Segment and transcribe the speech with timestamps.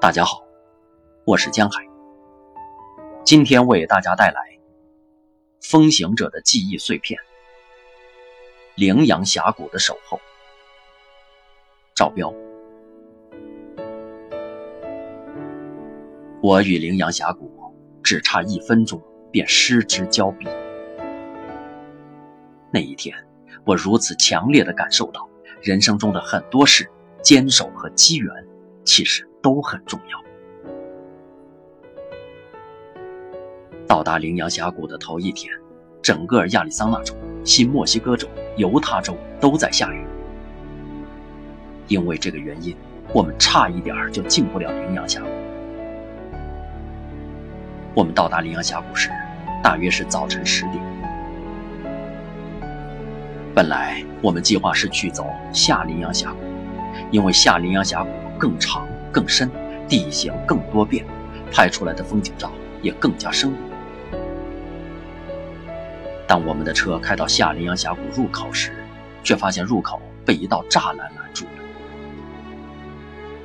[0.00, 0.44] 大家好，
[1.24, 1.84] 我是江海。
[3.24, 4.40] 今天为大家带来
[5.68, 7.18] 《风行者的记忆碎片》——
[8.78, 10.20] 羚羊峡谷的守候。
[11.96, 12.32] 赵标，
[16.40, 17.50] 我与羚羊峡谷
[18.00, 20.46] 只差一分钟便失之交臂。
[22.72, 23.16] 那一天，
[23.64, 25.28] 我如此强烈的感受到，
[25.60, 26.88] 人生中的很多事，
[27.20, 28.32] 坚守和机缘，
[28.88, 29.28] 其实。
[29.40, 30.18] 都很重要。
[33.86, 35.54] 到达羚羊峡谷的头一天，
[36.02, 37.14] 整个亚利桑那州、
[37.44, 40.04] 新墨西哥州、犹他州都在下雨。
[41.86, 42.76] 因为这个原因，
[43.14, 45.28] 我们差一点就进不了羚羊峡谷。
[47.94, 49.08] 我们到达羚羊峡谷时，
[49.62, 50.82] 大约是早晨十点。
[53.54, 56.38] 本来我们计划是去走下羚羊峡谷，
[57.12, 58.86] 因为下羚羊峡谷更长。
[59.10, 59.50] 更深，
[59.88, 61.02] 地形更多变，
[61.50, 63.60] 拍出来的风景照也更加生动。
[66.26, 68.84] 当我们的车开到下羚羊峡谷入口时，
[69.24, 71.62] 却发现入口被一道栅栏拦住了，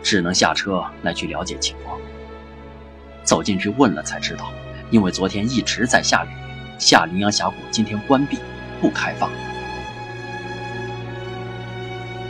[0.03, 1.97] 只能下车来去了解情况。
[3.23, 4.51] 走进去问了才知道，
[4.91, 6.29] 因为昨天一直在下雨，
[6.77, 8.37] 下羚羊峡谷今天关闭，
[8.81, 9.31] 不开放。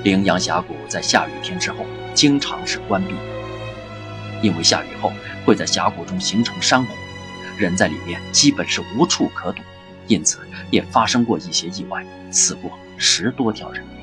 [0.04, 1.84] 羚羊峡谷在下雨天之后。
[2.14, 3.14] 经常是关闭，
[4.42, 5.12] 因为下雨后
[5.46, 6.96] 会在峡谷中形成山洪，
[7.58, 9.64] 人在里面基本是无处可躲，
[10.08, 10.40] 因此
[10.72, 13.98] 也发生过一些意外，死过十多条人命。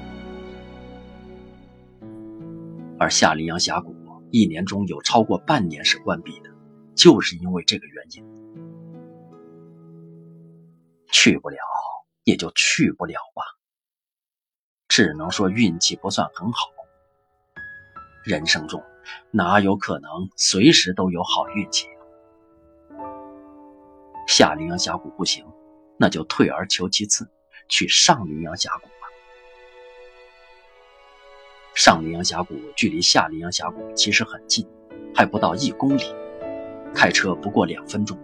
[2.98, 3.94] 而夏利羊峡谷
[4.30, 6.50] 一年中有超过半年是关闭的，
[6.94, 8.24] 就是因为这个原因。
[11.12, 11.56] 去不了
[12.24, 13.42] 也就去不了吧，
[14.86, 16.60] 只能说运气不算很好。
[18.22, 18.82] 人生中
[19.30, 21.86] 哪有可能随时都有好运气？
[24.26, 25.44] 下羚羊峡谷不行，
[25.96, 27.26] 那就退而求其次，
[27.66, 29.08] 去上羚羊峡谷吧。
[31.74, 34.68] 上羚羊峡谷距离下羚羊峡谷其实很近，
[35.14, 36.02] 还不到一公里，
[36.94, 38.18] 开车不过两分钟。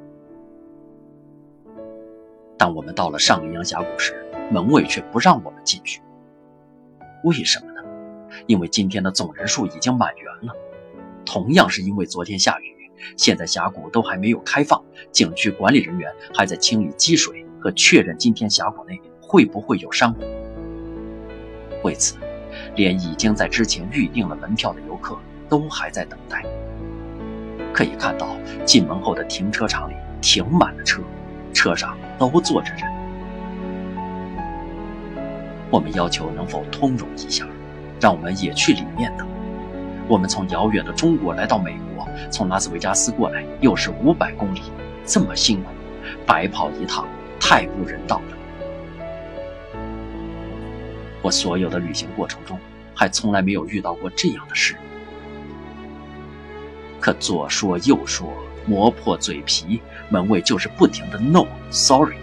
[2.59, 6.03] 当我们到了上羚羊峡谷时，门卫却不让我们进去，
[7.25, 7.76] 为什么？
[8.47, 10.55] 因为今天的总人数已经满员了，
[11.25, 14.83] 同样是因为昨天下雨，现在峡谷都还没有开放，
[15.13, 20.23] 景区管理人员还在清理积水和确认今天峡谷内会不会有山洪。
[21.83, 22.17] 为此，
[22.75, 25.17] 连已经在之前预订了门票的游客
[25.49, 26.45] 都还在等待。
[27.73, 31.03] 可以看到，进门后的停车场里停满了车，
[31.53, 32.81] 车上都坐着人。
[35.71, 37.47] 我们要求能否通融一下。
[38.01, 39.27] 让我们也去里面等。
[40.09, 44.63] 我们从遥远的中国来到美国，从拉斯维加斯过来又是五百公里，
[45.05, 45.71] 这么辛苦，
[46.25, 47.09] 白跑一趟，
[47.41, 49.83] 太不人道了。
[51.23, 52.57] 我所有的旅行过程中，
[52.95, 54.77] 还从来没有遇到过这样的事。
[57.01, 58.33] 可左说右说，
[58.65, 62.17] 磨破嘴皮，门卫就是不停的 “no sorry”。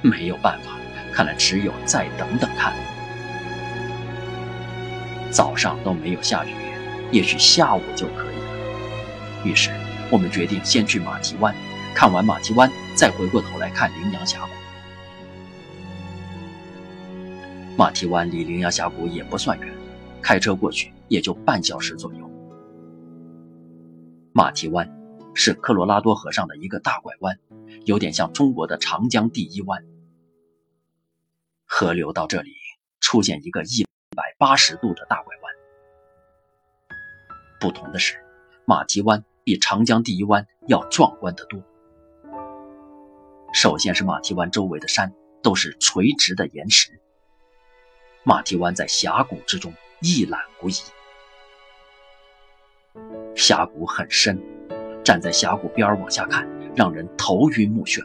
[0.00, 0.72] 没有办法，
[1.12, 2.72] 看来只有再等等看。
[5.30, 6.54] 早上都没有下雨，
[7.12, 9.44] 也许下午就可以了。
[9.44, 9.70] 于是
[10.10, 11.54] 我们决定先去马蹄湾，
[11.94, 14.52] 看完马蹄湾，再回过头来看羚羊峡谷。
[17.76, 19.72] 马蹄湾离羚羊峡谷也不算远，
[20.20, 22.30] 开车过去也就半小时左右。
[24.32, 24.90] 马蹄湾
[25.34, 27.38] 是科罗拉多河上的一个大拐弯，
[27.84, 29.82] 有点像中国的长江第一湾。
[31.64, 32.50] 河流到这里
[33.00, 33.86] 出现一个异。
[34.40, 35.52] 八十度的大拐弯，
[37.60, 38.24] 不同的是，
[38.64, 41.62] 马蹄湾比长江第一湾要壮观得多。
[43.52, 45.12] 首先是马蹄湾周围的山
[45.42, 46.98] 都是垂直的岩石，
[48.24, 50.72] 马蹄湾在峡谷之中一览无遗。
[53.36, 54.42] 峡谷很深，
[55.04, 58.02] 站在峡谷边往下看，让人头晕目眩。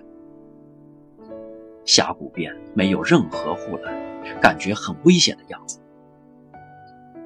[1.86, 5.80] 峡谷边没有任何护栏，感觉很危险的样子。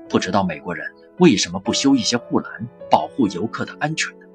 [0.09, 2.51] 不知道美国人为什么不修一些护栏，
[2.89, 4.25] 保护游客的安全呢？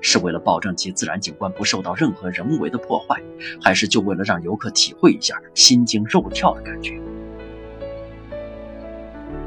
[0.00, 3.22] 是为了保证其自然景观不受到任何人为的破坏，
[3.62, 6.98] 还是就为了让游客体会一下心惊肉跳的感觉？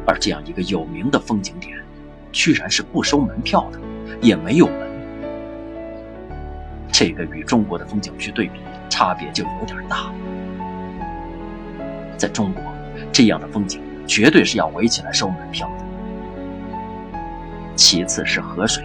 [0.06, 1.84] 而这样一个有名的风景点，
[2.32, 3.80] 居然是不收门票的，
[4.22, 4.88] 也没有门。
[6.94, 8.60] 这个与中国的风景区对比，
[8.90, 10.14] 差别就有点大。
[12.16, 12.64] 在中国，
[13.12, 13.82] 这样的风景。
[14.07, 15.86] 绝对是要围起来收门票的。
[17.75, 18.84] 其次是河水。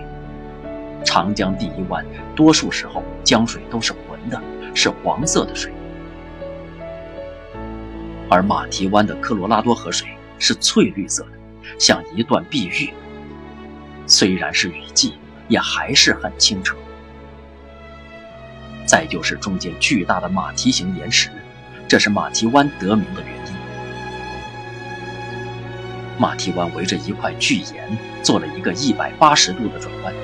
[1.03, 2.05] 长江第一湾
[2.37, 4.41] 多数时候江水都是浑的，
[4.75, 5.73] 是黄色的水，
[8.29, 10.07] 而马蹄湾的科罗拉多河水
[10.39, 11.31] 是翠绿色的，
[11.79, 12.93] 像一段碧玉。
[14.07, 15.15] 虽然是雨季，
[15.49, 16.77] 也还是很清澈。
[18.85, 21.31] 再就是中间巨大的马蹄形岩石，
[21.89, 23.40] 这是马蹄湾得名的原因。
[26.21, 30.15] 马蹄湾围着一块巨岩做了一个一百八十度的转弯。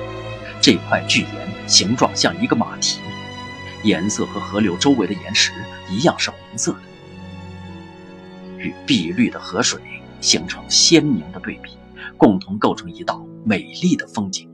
[0.61, 2.99] 这块巨岩形状像一个马蹄，
[3.83, 5.51] 颜色和河流周围的岩石
[5.89, 6.81] 一样是红色的，
[8.59, 9.81] 与碧绿的河水
[10.21, 11.71] 形成鲜明的对比，
[12.15, 14.47] 共同构成一道美丽的风景。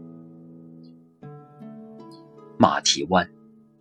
[2.57, 3.29] 马蹄湾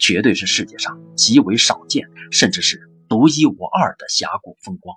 [0.01, 4.97] 绝对是世界上极为少见，甚至是独一无二的峡谷风光。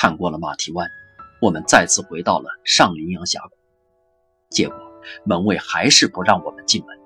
[0.00, 0.88] 看过了马蹄湾。
[1.42, 3.56] 我们再次回到了上羚羊峡谷，
[4.48, 4.74] 结果
[5.24, 6.98] 门卫还是不让我们进门。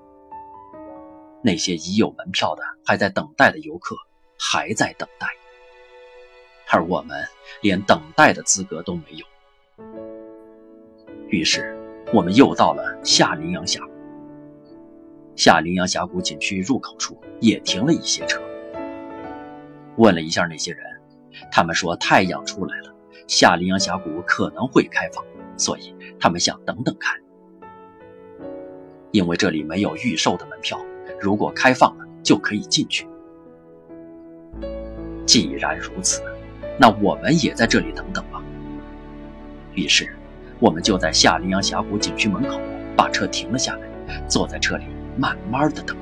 [1.43, 3.97] 那些已有门票的、还在等待的游客
[4.39, 5.27] 还在等待，
[6.71, 7.27] 而我们
[7.63, 9.27] 连等待的资格都没有。
[11.27, 11.77] 于是，
[12.13, 13.93] 我们又到了下羚羊峡谷。
[15.35, 18.41] 下羚羊峡谷景区入口处也停了一些车。
[19.97, 20.94] 问了一下那些人，
[21.51, 22.95] 他们说太阳出来了。
[23.27, 25.25] 下羚羊峡谷可能会开放，
[25.57, 27.19] 所以他们想等等看。
[29.13, 30.79] 因为这里没有预售的门票，
[31.21, 33.07] 如果开放了就可以进去。
[35.25, 36.23] 既然如此，
[36.79, 38.43] 那我们也在这里等等吧。
[39.75, 40.15] 于是，
[40.61, 42.61] 我们就在下羚羊峡谷景区门口
[42.97, 43.89] 把车停了下来，
[44.29, 44.85] 坐在车里
[45.17, 45.97] 慢慢的等。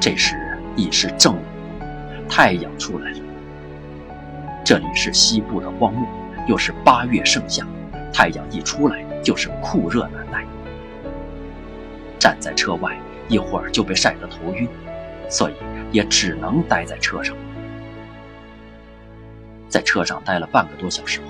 [0.00, 0.36] 这时
[0.76, 1.40] 已是正午，
[2.30, 3.18] 太阳出来了。
[4.64, 6.06] 这里是西部的荒漠，
[6.46, 7.66] 又是八月盛夏，
[8.12, 10.46] 太阳一出来就是酷热难耐。
[12.20, 12.96] 站在车外
[13.28, 14.68] 一会儿就被晒得头晕，
[15.28, 15.54] 所以
[15.90, 17.36] 也只能待在车上。
[19.68, 21.26] 在车上待了半个多小时后，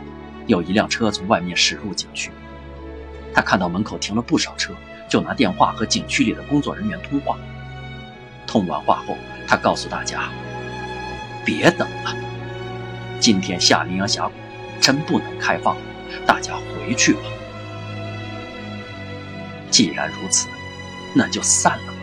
[0.46, 2.30] 有一辆车从外面驶入景区。
[3.32, 4.74] 他看到门口停了不少车，
[5.08, 7.38] 就拿电话和景区里的工作人员通话。
[8.46, 9.16] 通完话后，
[9.46, 10.28] 他告诉大家
[11.44, 12.14] ：“别等了。”
[13.20, 14.34] 今天下羚羊峡谷
[14.80, 15.76] 真不能开放，
[16.26, 17.20] 大家回去吧。
[19.70, 20.48] 既然如此，
[21.14, 21.98] 那就散了吧。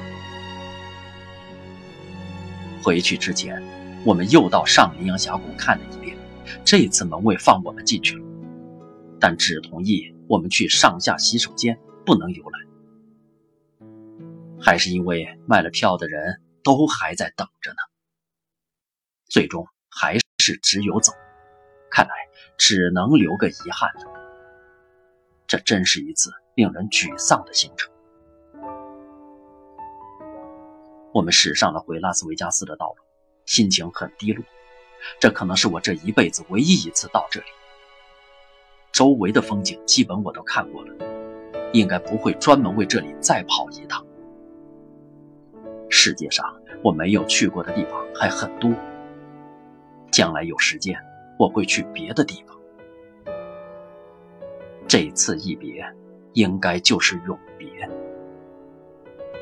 [2.84, 3.62] 回去之前，
[4.06, 6.16] 我们又到上羚羊峡谷看了一遍。
[6.64, 8.26] 这次门卫放我们进去了，
[9.20, 12.62] 但只同意我们去上下洗手间，不能游览。
[14.62, 17.78] 还是因为卖了票的人都还在等着呢。
[19.30, 20.22] 最终还是。
[20.62, 21.12] 只有走，
[21.92, 22.14] 看来
[22.58, 24.02] 只能留个遗憾了。
[25.46, 27.92] 这真是一次令人沮丧的行程。
[31.14, 33.04] 我们驶上了回拉斯维加斯的道路，
[33.46, 34.46] 心情很低落。
[35.20, 37.48] 这可能是我这一辈子唯一一次到这里。
[38.94, 40.94] 周围的风景基本我都看过了，
[41.74, 44.06] 应该不会专门为这里再跑一趟。
[45.90, 46.46] 世界上
[46.82, 48.72] 我没有去过的地方还很多。
[50.12, 50.98] 将来有时间，
[51.38, 52.58] 我会去别的地方。
[54.88, 55.86] 这次一别，
[56.34, 57.68] 应该就是永别。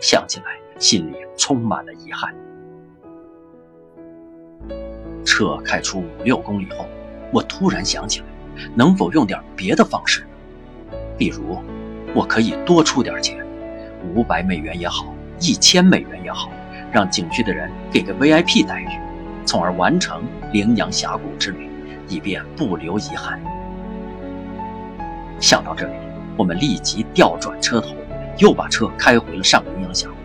[0.01, 0.45] 想起来，
[0.79, 2.35] 心里充满了遗憾。
[5.23, 6.85] 车开出五六公里后，
[7.31, 8.25] 我突然想起来，
[8.75, 10.25] 能否用点别的方式？
[11.17, 11.59] 比如，
[12.13, 13.45] 我可以多出点钱，
[14.13, 16.49] 五百美元也好，一千美元也好，
[16.91, 19.04] 让景区的人给个 VIP 待遇。
[19.45, 21.69] 从而完成羚羊峡谷之旅，
[22.07, 23.39] 以便不留遗憾。
[25.39, 25.93] 想到这里，
[26.35, 27.95] 我们立即调转车头，
[28.39, 30.15] 又把车开回了上羚羊峡谷。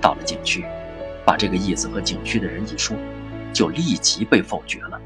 [0.00, 0.64] 到了景区，
[1.24, 2.96] 把这个意思和景区的人一说，
[3.52, 5.00] 就立即被否决了。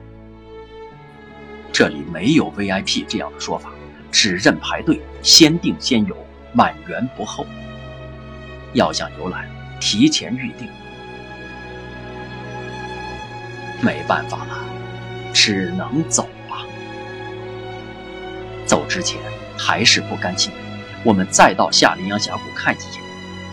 [1.73, 3.71] 这里没有 VIP 这样的说法，
[4.11, 6.17] 只认排队，先定先游，
[6.53, 7.45] 满员不候。
[8.73, 9.49] 要想游览，
[9.81, 10.69] 提前预定。
[13.85, 14.65] 没办法了，
[15.35, 16.67] 只能走了。
[18.65, 19.21] 走之前
[19.59, 20.51] 还是不甘心，
[21.05, 23.03] 我们再到下羚羊峡谷看一眼，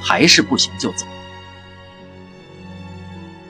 [0.01, 1.05] 还是不行就走。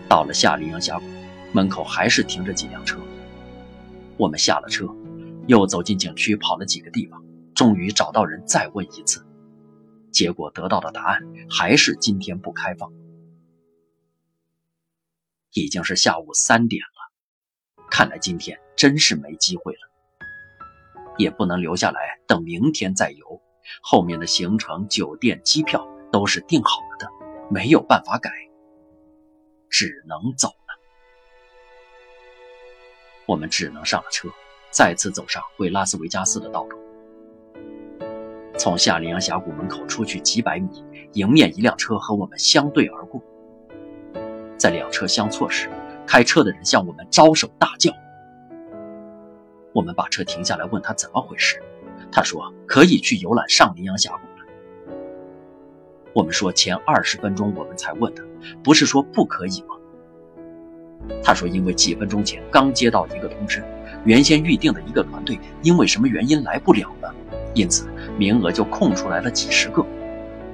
[0.09, 1.05] 到了下羚羊峡谷，
[1.53, 2.97] 门口还是停着几辆车。
[4.17, 4.87] 我们下了车，
[5.47, 7.21] 又走进景区，跑了几个地方，
[7.53, 9.23] 终于找到人再问一次，
[10.11, 12.91] 结果得到的答案还是今天不开放。
[15.53, 19.79] 已经是下午三点了，看来今天真是没机会了，
[21.17, 23.41] 也不能留下来等明天再游。
[23.81, 27.07] 后面的行程、酒店、机票都是订好了的，
[27.49, 28.31] 没有办法改，
[29.69, 30.79] 只能走了。
[33.25, 34.29] 我们只能上了车，
[34.71, 36.79] 再次走上回拉斯维加斯的道路。
[38.57, 43.21] 从夏林洋峡谷门口出去几百米，迎面一辆车和我们相对而过。
[44.61, 45.67] 在两车相错时，
[46.05, 47.91] 开车的人向我们招手大叫。
[49.73, 51.59] 我们把车停下来，问他怎么回事。
[52.11, 54.95] 他说可以去游览上羚羊峡谷了。
[56.13, 58.21] 我们说前二十分钟我们才问的，
[58.63, 61.09] 不是说不可以吗？
[61.23, 63.63] 他说因为几分钟前刚接到一个通知，
[64.05, 67.11] 原先预定的一个团队因为什么原因来不了了，
[67.55, 69.83] 因此名额就空出来了几十个，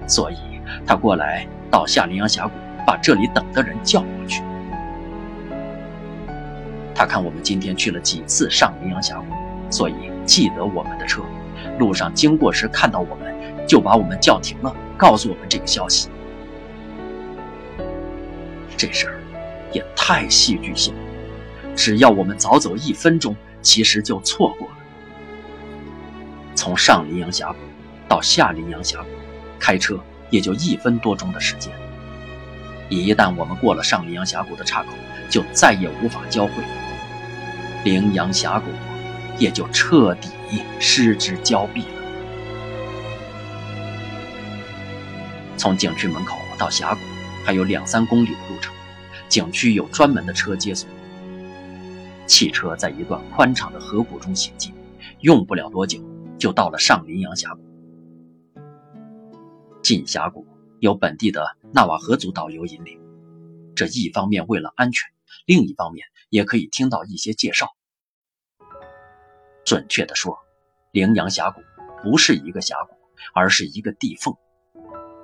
[0.07, 0.37] 所以
[0.85, 2.53] 他过来到下羚羊峡谷。
[2.87, 4.41] 把这里等的人叫过去。
[6.95, 9.25] 他看我们今天去了几次上羚羊峡谷，
[9.69, 9.93] 所以
[10.25, 11.21] 记得我们的车。
[11.79, 13.35] 路上经过时看到我们，
[13.67, 16.09] 就把我们叫停了，告诉我们这个消息。
[18.77, 19.19] 这事儿
[19.73, 20.99] 也太戏剧性了。
[21.75, 24.73] 只要我们早走一分钟，其实就错过了。
[26.55, 27.57] 从上羚羊峡谷
[28.07, 29.09] 到下羚羊峡谷，
[29.59, 31.69] 开车也就一分多钟的时间。
[32.89, 34.93] 一旦我们过了上羚羊峡谷的岔口，
[35.29, 36.63] 就再也无法交汇，
[37.83, 38.69] 羚羊峡谷
[39.37, 40.29] 也就彻底
[40.79, 41.87] 失之交臂了。
[45.57, 46.99] 从景区门口到峡谷
[47.43, 48.73] 还有两三公里的路程，
[49.27, 50.87] 景区有专门的车接送。
[52.25, 54.73] 汽车在一段宽敞的河谷中行进，
[55.21, 55.99] 用不了多久
[56.37, 58.61] 就到了上羚羊峡谷。
[59.81, 60.45] 进峡谷。
[60.79, 62.99] 由本地的纳瓦河族导游引领，
[63.75, 65.09] 这一方面为了安全，
[65.45, 67.75] 另一方面也可以听到一些介绍。
[69.65, 70.37] 准确的说，
[70.91, 71.61] 羚羊峡谷
[72.03, 72.95] 不是一个峡谷，
[73.33, 74.35] 而是一个地缝，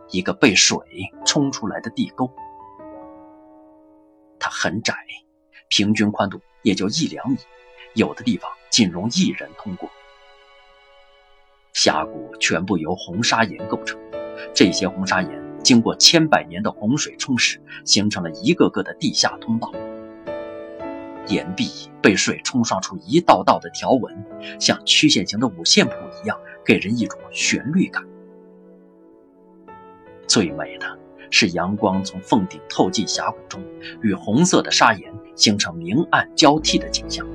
[0.10, 0.78] 一个被水
[1.26, 2.30] 冲出来的地沟。
[4.40, 4.96] 它很窄，
[5.70, 7.38] 平均宽度也就一两米，
[7.96, 9.90] 有的地方仅容一人通过。
[11.74, 14.00] 峡谷全部由红砂岩构成，
[14.54, 15.44] 这些红砂岩。
[15.64, 19.72] 经过千百年的洪水冲蚀，形成了一个个的地下通道。
[21.28, 21.70] 岩壁
[22.02, 24.14] 被水冲刷出一道道的条纹，
[24.60, 28.04] 像曲线形的五线谱一样，给人一种旋律感。
[30.28, 31.00] 最美的
[31.32, 33.64] 是阳光从缝顶透进峡谷中，
[34.02, 37.26] 与红色的砂岩形成明暗交替的景象。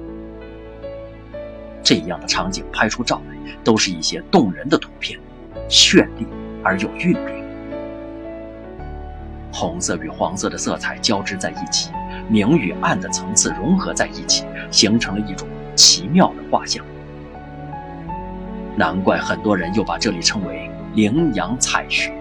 [1.82, 5.18] 这样的场景拍出照来，都是一些动人的图片，
[5.70, 6.26] 绚丽
[6.62, 7.42] 而有韵律。
[9.52, 11.90] 红色与黄色的色彩交织在一起，
[12.28, 16.84] 明与暗的层次融合在一起，形成了一种奇妙的画像。
[18.76, 22.12] 难怪很多人又把这里称为“羚羊彩雪”。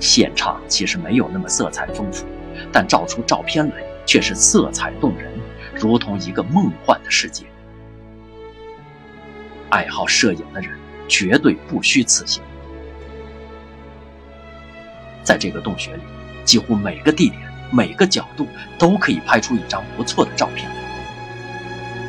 [0.00, 2.24] 现场其实没有那么色彩丰富，
[2.72, 3.74] 但照出照片来
[4.06, 5.30] 却是色彩动人，
[5.76, 7.44] 如同一个梦幻的世界。
[9.68, 10.72] 爱好摄影的人
[11.10, 12.40] 绝对不虚此行。
[15.24, 16.02] 在这个洞穴里，
[16.44, 18.46] 几乎每个地点、每个角度
[18.78, 20.70] 都可以拍出一张不错的照片。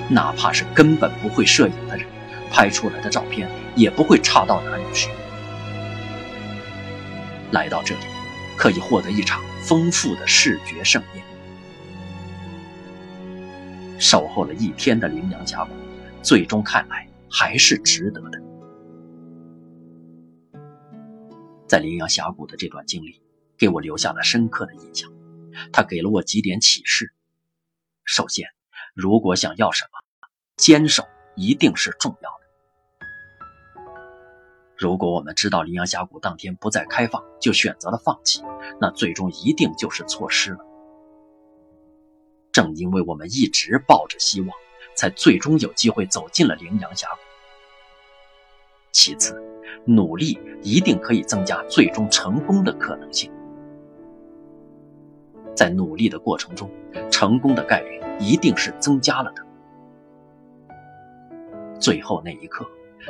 [0.08, 2.06] 哪怕是根本不会摄影的人，
[2.52, 5.10] 拍出来的照片也不会差到哪里去。
[7.52, 8.02] 来到这里，
[8.58, 11.24] 可以获得一场丰富的视觉盛宴。
[14.00, 15.72] 守候了一天的羚羊峡谷，
[16.22, 18.51] 最终看来还是值得的。
[21.72, 23.22] 在羚羊峡谷的这段经历，
[23.58, 25.10] 给我留下了深刻的印象。
[25.72, 27.14] 它给了我几点启示：
[28.04, 28.46] 首先，
[28.94, 33.06] 如果想要什么，坚守一定是重要的。
[34.78, 38.44] 如果我们知道羚羊峡谷当天不再开放，就选择了放弃，
[38.82, 40.60] 那最终一定就是错失了。
[42.52, 44.50] 正因为我们一直抱着希望，
[44.98, 47.22] 才最终有机会走进了羚羊峡谷。
[48.92, 49.42] 其次，
[49.86, 53.32] 努力一定可以增加最终成功的可能性。
[55.56, 56.70] 在努力的过程中，
[57.12, 59.44] 成功的概率一定是增加了的。
[61.80, 62.66] 最后那一刻，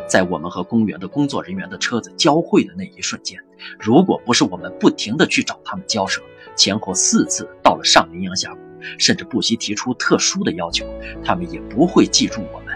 [0.08, 3.40] 在我们和公园的工作人员的车子交汇的那一瞬间，
[3.80, 6.22] 如果不是我们不停地去找他们交涉，
[6.56, 8.60] 前后四次到了上羚羊峡谷，
[8.98, 10.86] 甚至不惜提出特殊的要求，
[11.24, 12.71] 他们也不会记住我们，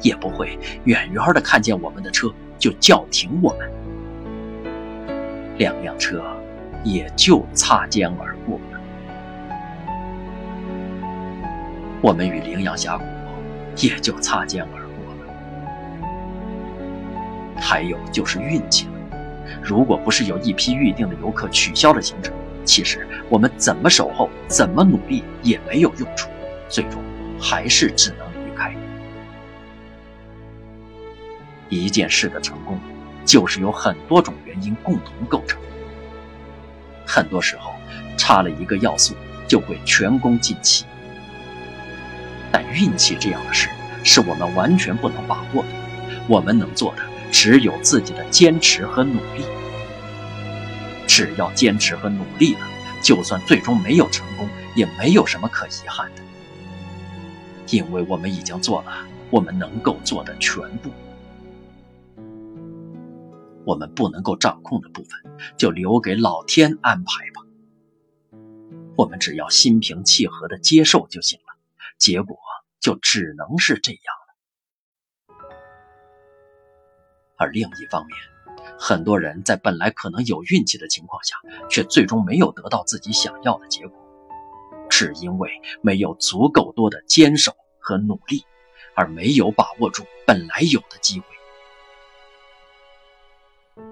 [0.00, 2.32] 也不会远远的看见我们的车。
[2.58, 3.70] 就叫停我们，
[5.58, 6.20] 两辆车
[6.82, 8.80] 也就擦肩而过了。
[12.00, 13.04] 我们与羚羊峡谷
[13.76, 15.20] 也就擦肩而过了。
[17.60, 18.94] 还有就是运气了，
[19.62, 26.28] 如果不是有一批预定的游客取消了行程，其实我们怎么守候，怎么努力也没有用处，
[26.68, 27.00] 最终
[27.40, 28.27] 还是只能
[31.68, 32.78] 一件事的成功，
[33.24, 35.60] 就是由很多种原因共同构成。
[37.06, 37.72] 很多时候，
[38.16, 39.14] 差了一个要素，
[39.46, 40.84] 就会前功尽弃。
[42.50, 43.68] 但运气这样的事，
[44.02, 45.68] 是我们完全不能把握的。
[46.26, 49.44] 我们能做的，只有自己的坚持和努力。
[51.06, 52.60] 只要坚持和努力了，
[53.02, 56.22] 就算最终没有成功，也没有什么可遗憾的，
[57.70, 58.92] 因为我们已经做了
[59.30, 60.90] 我们能够做的全部。
[63.68, 65.20] 我们不能够掌控的部分，
[65.58, 67.42] 就留给老天安排吧。
[68.96, 71.54] 我们只要心平气和的接受就行了，
[71.98, 72.38] 结果
[72.80, 75.44] 就只能是这样了。
[77.36, 78.16] 而另一方面，
[78.78, 81.36] 很多人在本来可能有运气的情况下，
[81.68, 83.98] 却最终没有得到自己想要的结果，
[84.88, 85.50] 只因为
[85.82, 88.42] 没有足够多的坚守和努力，
[88.94, 91.26] 而没有把握住本来有的机会。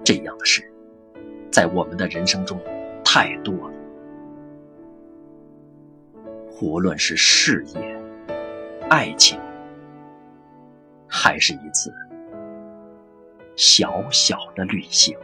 [0.03, 0.63] 这样的事，
[1.51, 2.59] 在我们的人生中
[3.03, 3.73] 太多了。
[6.61, 8.01] 无论是事业、
[8.89, 9.39] 爱情，
[11.07, 11.93] 还是一次
[13.55, 15.17] 小小的旅行。